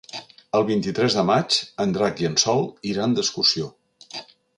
[0.59, 3.69] El vint-i-tres de maig en Drac i en Sol iran d'excursió.